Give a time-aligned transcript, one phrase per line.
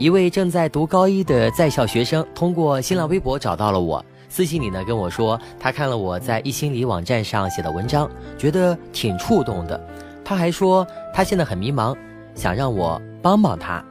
[0.00, 9.78] 一位正在读高一的在校学生通过新浪微博找到了我，私信里呢跟我说，他看了我在一心理网站上写的文章，觉得挺触动的。
[10.24, 11.94] 他还说他现在很迷茫，
[12.34, 13.84] 想让我帮帮他。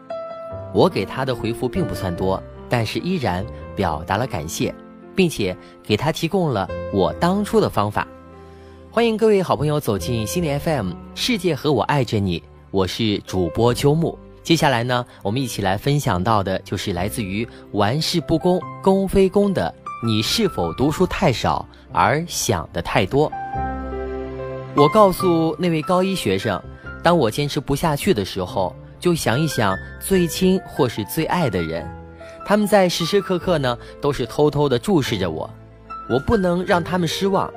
[0.74, 3.46] 我给他的回复并不算多，但是依然
[3.76, 4.74] 表达了感谢，
[5.16, 8.08] 并且给他提供了我当初的方法。
[8.90, 14.18] 欢迎各位好朋友走进心理 FM，世界和我爱着你，我是主播秋木。
[14.42, 23.32] 接下来呢，我们一起来分享到的就是来自于玩世不恭，恭非恭的你是否读书太少而想的太多？
[24.76, 26.62] 我告诉那位高一学生，
[27.04, 31.88] 当我坚持不下去的时候，就想一想最亲或是最爱的人，
[32.46, 35.50] 他们在时时刻刻呢都是偷偷的注视着我，
[36.10, 37.52] 我不能让他们失望。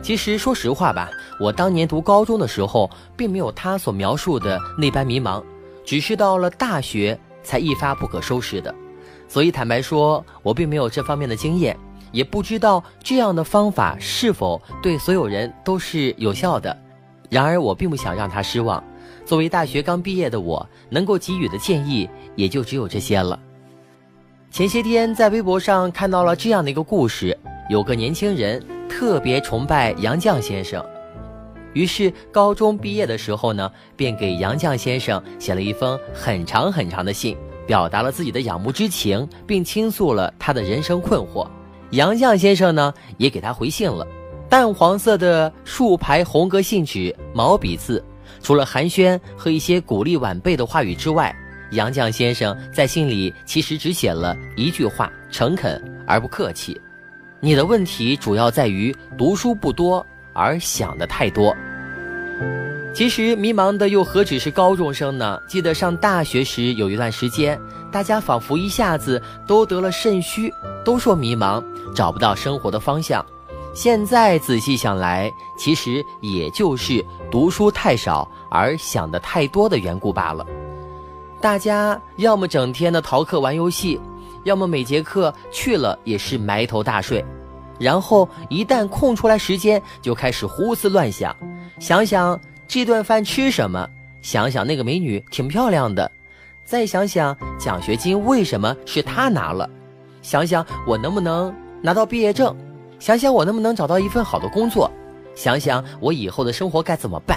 [0.00, 5.42] 其实说实话吧，我当年读高中的时候，并没有他所描述的那般迷茫。
[5.84, 8.74] 只是到了大学才一发不可收拾的，
[9.28, 11.76] 所以坦白说，我并没有这方面的经验，
[12.12, 16.76] 也不知道这样的方法是否对所有人都是有效的。
[17.28, 18.82] 然而，我并不想让他失望。
[19.24, 23.38] 作为大学刚毕业的我，能够给予的建议也就只有这些了。
[24.50, 27.36] 前些天在微博上看到了这样的一个故事：
[27.70, 30.84] 有个年轻人特别崇拜杨绛先生。
[31.72, 41.46] 于是高中毕业的时候呢，便给杨绛先生写了一封很长很长的信，表达了自己的仰慕之情，并倾诉了他的人生困惑。
[41.90, 44.06] 杨绛先生呢，也给他回信了，
[44.48, 48.02] 淡黄色的竖排红格信纸，毛笔字。
[48.42, 51.34] 除了寒暄和一些鼓励晚辈的话语之外，
[51.72, 56.78] 杨绛先生在信里其实只写了一句话：诚恳而不客气。
[57.40, 60.04] 你的问题主要在于读书不多。
[60.32, 61.54] 而想的太多，
[62.94, 65.40] 其实迷茫的又何止是高中生呢？
[65.48, 70.52] 记得上大学时有一段时间，大家仿佛一下子都得了肾虚，
[70.84, 71.62] 都说迷茫，
[71.94, 73.24] 找不到生活的方向。
[73.74, 80.46] 现在仔细想来，其实也就是读书太少而想的太多的缘故罢了。
[81.40, 83.98] 大家要么整天的逃课玩游戏，
[84.44, 87.24] 要么每节课去了也是埋头大睡。
[87.82, 91.36] 然后一旦空出来时间，就开始胡思乱想，
[91.80, 93.88] 想想这顿饭吃什么，
[94.22, 96.08] 想想那个美女挺漂亮的，
[96.64, 99.68] 再想想奖学金为什么是他拿了，
[100.22, 102.56] 想想我能不能拿到毕业证，
[103.00, 104.88] 想想我能不能找到一份好的工作，
[105.34, 107.36] 想想我以后的生活该怎么办，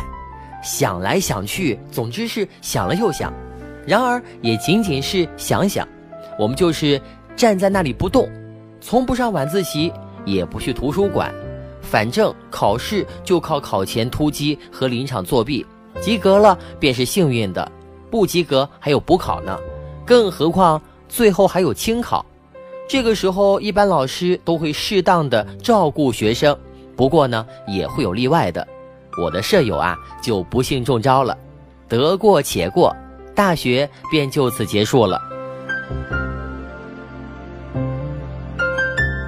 [0.62, 3.34] 想来想去，总之是想了又想。
[3.88, 5.88] 然而也仅仅是想想，
[6.38, 7.02] 我们就是
[7.36, 8.30] 站在那里不动，
[8.80, 9.92] 从不上晚自习。
[10.26, 11.34] 也不去图书馆，
[11.82, 15.66] 反正考试就靠考前突击和临场作弊，
[16.02, 17.72] 及格了便是幸运的，
[18.10, 19.58] 不及格还有补考呢，
[20.06, 22.26] 更何况最后还有清考。
[22.88, 26.58] 这个时候，一般老师都会适当的照顾学生，
[26.96, 28.68] 不过呢，也会有例外的。
[29.22, 31.38] 我的舍友啊，就不幸中招了，
[31.88, 32.96] 得过且过，
[33.34, 35.20] 大学便就此结束了。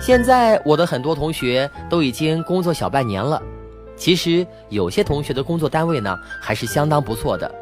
[0.07, 3.43] 现在我的很多同学都已经工作小半年了，
[3.97, 7.53] 其实有些同学的工作单位呢还是相当不错的。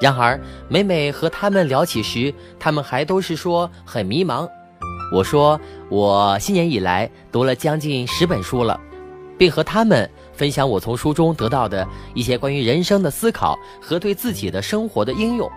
[0.00, 0.36] 然而
[0.68, 4.48] 每每和他们聊起时，他们还都是说很迷茫。
[5.14, 8.80] 我说我新年以来读了将近十本书了，
[9.38, 15.48] 并和他们分享我从书中得到的一些关于人生的思考和对自己的生活的应用，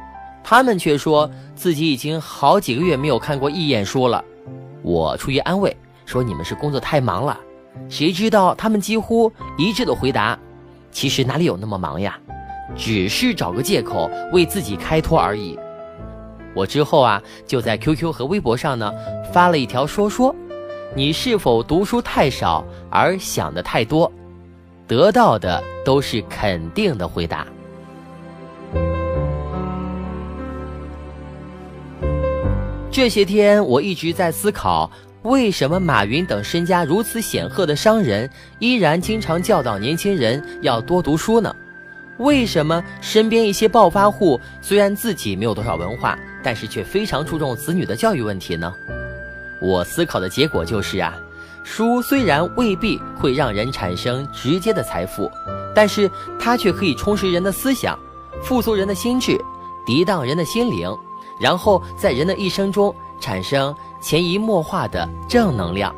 [0.44, 4.24] 他们却说自己已经好几个月没有看过一眼书了。
[4.84, 5.76] 我出于安慰。
[6.06, 7.38] 说你们是工作太忙了，
[7.90, 10.38] 谁知道他们几乎一致的回答
[10.92, 12.18] ：“其实哪里有那么忙呀，
[12.76, 15.60] 只是找个借口为自己开脱而已。”
[16.56, 18.94] 我之后啊，就在 QQ 和微博上呢
[19.34, 20.34] 发了一条说说
[20.96, 24.10] ：“你是否读书太少而想的太多？”
[24.88, 27.46] 得到的都是肯定的回答。
[32.92, 34.90] 这些天我一直在思考。
[35.26, 38.30] 为什么马云等身家如此显赫的商人，
[38.60, 41.54] 依然经常教导年轻人要多读书呢？
[42.18, 48.72] 为什么身边一些暴发户虽然自己没有多少文化，但是却非常注重子女的教育问题呢？
[49.60, 51.18] 我思考的结果就是啊，
[51.64, 55.32] 书虽然未必会让人产生直接的财富，
[55.74, 56.08] 但是
[56.40, 57.98] 它却可以充实人的思想，
[58.44, 59.36] 复苏人的心智，
[59.88, 60.96] 涤荡人的心灵，
[61.42, 63.76] 然后在人的一生中产生。
[64.06, 65.94] 潜移默化的正能量。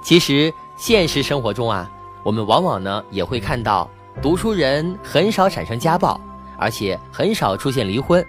[0.00, 1.90] 其实现实生活中啊，
[2.22, 3.90] 我们往往呢也会看到，
[4.22, 6.20] 读书人很少产生家暴，
[6.56, 8.24] 而且很少出现离婚。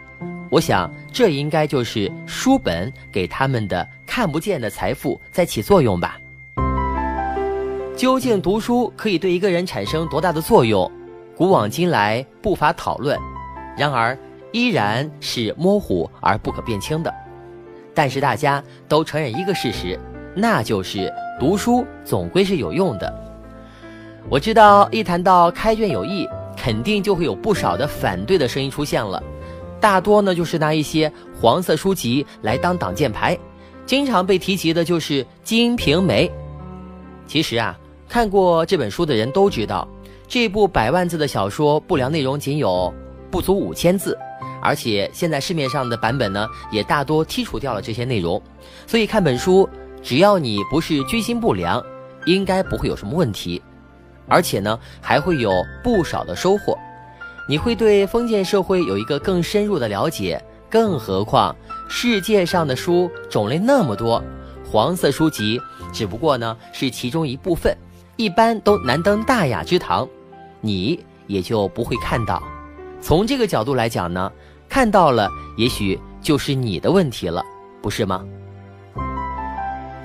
[0.50, 6.18] 我想这应该就是书本给他们的看不见的财富在起作用吧。
[7.96, 10.92] 究竟读书可以对一个人产生多大的作用？
[11.38, 13.16] 古往今来不乏讨论，
[13.78, 14.18] 然而
[14.52, 17.14] 依然是模糊而不可辨清的。
[17.94, 20.00] 但是大家都承认一个事实，
[20.36, 23.14] 那就是读书总归是有用的。
[24.30, 29.22] 我知道一谈到开卷有益，肯定就会有不少的反对的声音出现了。
[29.80, 33.38] 大多呢就是拿一些黄色书籍来当挡箭牌，
[33.86, 36.28] 经常被提及的就是《金瓶梅》。
[37.26, 37.76] 其实啊，
[38.08, 39.88] 看过这本书的人都知道，
[40.28, 42.94] 这部百万字的小说不良内容仅有
[43.32, 44.16] 不足五千字，
[44.62, 48.42] 而且现在市面上的版本呢也大多剔除掉了这些内容。
[48.86, 49.68] 所以看本书，
[50.04, 51.84] 只要你不是居心不良，
[52.26, 53.62] 应该不会有什么问题，
[54.28, 55.52] 而且呢还会有
[55.84, 56.78] 不少的收获。
[57.50, 61.56] 你会对封建社会有一个更深入的了解，更何况
[61.90, 64.24] 世界上的书种类那么多，
[64.64, 65.60] 黄色书籍
[65.92, 67.76] 只不过呢是其中一部分，
[68.16, 70.08] 一般都难登大雅之堂，
[70.62, 72.42] 你也就不会看到。
[73.02, 74.32] 从这个角度来讲呢，
[74.72, 77.44] 看到了也许就是你的问题了，
[77.82, 78.24] 不是吗？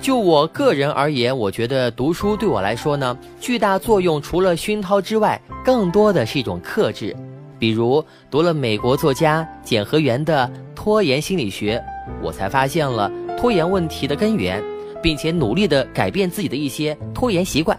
[0.00, 7.14] 就我个人而言，我觉得读书对我来说呢，巨大作用除了熏陶之外，更多的是一种克制。
[7.60, 11.78] 比如读了美国作家简和元的《拖延心理学》，
[12.20, 13.08] 我才发现了
[13.38, 14.60] 拖延问题的根源，
[15.00, 17.78] 并且努力的改变自己的一些拖延习惯。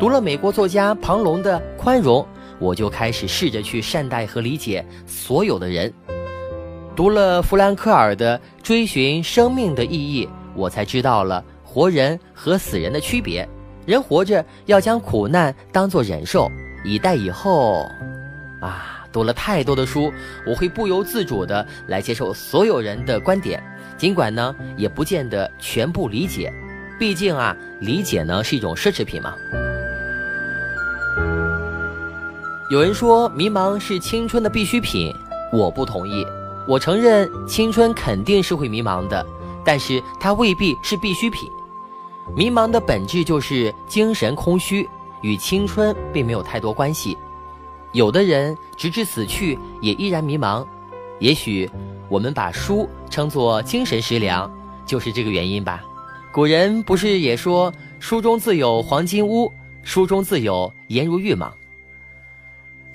[0.00, 2.22] 读了美国作家庞龙的《宽容》，
[2.62, 5.92] 我就开始试着去善待和理解所有的人。
[6.94, 10.24] 读了弗兰克尔的《追寻生命的意义》，
[10.54, 13.48] 我才知道了活人和死人的区别。
[13.84, 16.48] 人活着要将苦难当作忍受，
[16.84, 17.84] 以待以后。
[18.60, 20.12] 啊，读了太多的书，
[20.46, 23.60] 我会不由自主的来接受所有人的观点，
[23.98, 26.52] 尽管呢也不见得全部理解，
[26.96, 29.34] 毕竟啊，理解呢是一种奢侈品嘛。
[32.72, 35.14] 有人说迷茫是青春的必需品，
[35.52, 36.26] 我不同意。
[36.66, 39.26] 我承认青春肯定是会迷茫的，
[39.62, 41.50] 但是它未必是必需品。
[42.34, 44.88] 迷茫的本质就是精神空虚，
[45.20, 47.14] 与青春并没有太多关系。
[47.92, 50.66] 有的人直至死去也依然迷茫，
[51.18, 51.70] 也许
[52.08, 54.50] 我们把书称作精神食粮，
[54.86, 55.84] 就是这个原因吧。
[56.32, 57.70] 古人不是也说
[58.00, 59.52] “书中自有黄金屋，
[59.82, 61.52] 书中自有颜如玉”吗？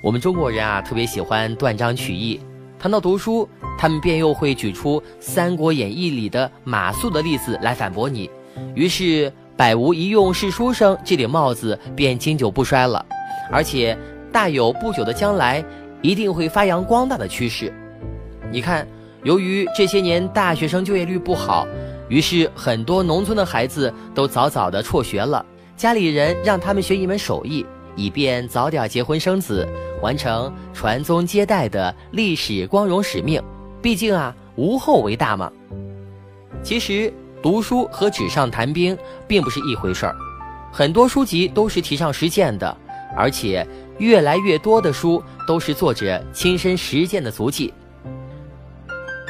[0.02, 2.40] 我们中国人啊，特别喜欢断章取义。
[2.78, 8.30] 谈到读书，他们便又会举出《三国演义》里的马谡的例子来反驳你，
[8.76, 13.06] 于是“百无一用是书生”这顶帽子便经久不衰了，
[13.52, 13.98] 而且。
[14.30, 15.64] 大有不久的将来，
[16.02, 17.74] 一定会发扬光大的趋势。
[18.52, 18.86] 你看，
[19.24, 21.66] 由于这些年大学生就业率不好，
[22.08, 25.44] 于是很多农村的孩子都早早的辍学了。
[25.76, 27.66] 家里人让他们学一门手艺，
[27.98, 29.68] 以便早点结婚生子，
[30.02, 33.44] 完成传宗接代的历史光荣使命。
[33.82, 35.52] 毕竟啊，无后为大嘛。
[36.64, 37.12] 其实
[37.44, 38.98] 读书和纸上谈兵
[39.28, 40.16] 并不是一回事儿，
[40.72, 42.78] 很多书籍都是提倡实践的，
[43.18, 43.68] 而且。
[44.00, 47.74] 越来越多的书都是作者亲身实践的足迹。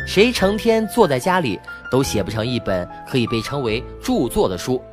[0.05, 1.57] 谁成天坐在家里
[1.89, 4.83] 都写不成一本可以被称为著作的书，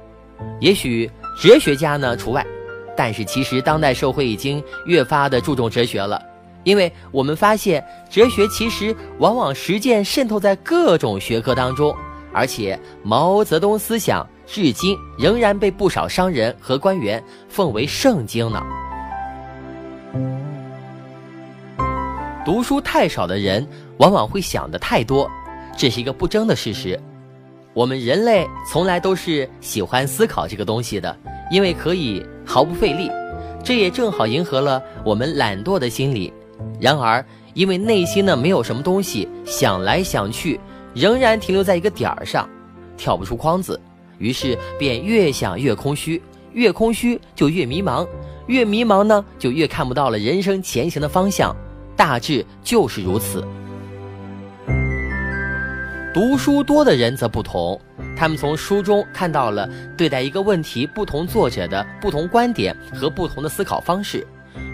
[0.61, 1.11] 也许
[1.43, 2.47] 哲学家呢除外。
[2.96, 6.20] 但是其实当代社会已经越发的注重哲学了，
[6.62, 11.94] 因为我们发现哲学其实往往实践渗透在各种学科当中，
[12.32, 18.62] 而且毛泽东思想至今仍然被不少商人和官员奉为圣经呢。
[22.44, 25.26] 读书太少的人，往往会想的太多，
[25.76, 27.00] 这是一个不争的事实。
[27.72, 31.16] 我们人类从来都是喜欢思考这个东西的，
[31.50, 33.10] 因为可以毫不费力。
[33.62, 36.32] 这也正好迎合了我们懒惰的心理。
[36.80, 37.24] 然而，
[37.54, 40.60] 因为内心呢没有什么东西，想来想去，
[40.94, 42.48] 仍然停留在一个点儿上，
[42.96, 43.80] 跳不出框子，
[44.18, 46.20] 于是便越想越空虚，
[46.52, 48.06] 越空虚就越迷茫，
[48.46, 51.54] 越迷茫呢就越看不到了人生前行的方向。
[51.96, 53.42] 大致就是如此。
[56.12, 57.80] 读书多的人则不同，
[58.16, 64.26] 他们从书中看到了对待一个问题不同作者的不同观点和不同的思考方式，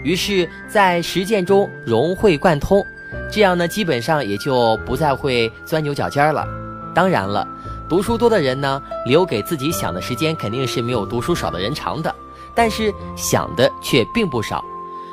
[0.03, 2.85] 于是，在实践中融会贯通，
[3.31, 6.47] 这样呢，基本上也就不再会钻牛角尖了。
[6.93, 7.47] 当然了，
[7.89, 12.13] 读书多的人呢，留给自己想的时间肯定是没有读书少的人长的，
[12.53, 14.63] 但是想的却并不少。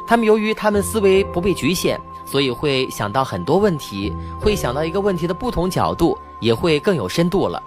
[0.07, 7.63] 他们由于他们思维不被局限，所以会想到很多问题，会想到一个问题的不同角度，也会更有深度了。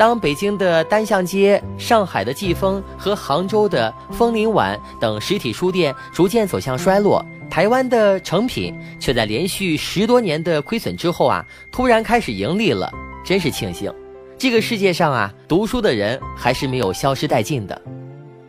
[0.00, 12.90] 当北京的单向街、上海的季风和杭州的枫林晚等实体书店逐渐走向衰落，台湾的成品却在连续十多年的亏损之后啊，突然开始盈利了，
[13.22, 13.92] 真是庆幸。
[14.38, 17.78] 这个世界上啊，读书的人还是没有消失殆尽的。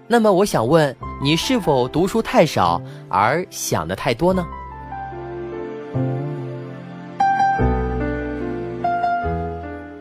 [0.08, 4.48] 那么，我想问你，是否读书太少而想的太多呢？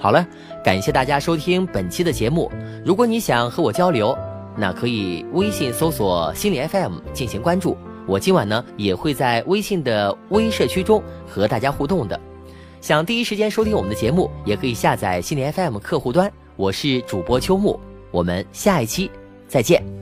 [0.01, 0.27] 好了，
[0.65, 2.51] 感谢大家收听本期的节目。
[2.83, 4.17] 如果你想和我交流，
[4.57, 7.77] 那可以微信搜索“心理 FM” 进行关注。
[8.07, 12.19] 我今晚呢也会在微信的微社区中和大家互动的。
[12.81, 16.33] 想第一时间收听我们的节目，也可以下载心理 FM 客户端。
[16.57, 17.79] 我是主播秋木，
[18.11, 19.11] 我们下一期
[19.47, 20.00] 再见。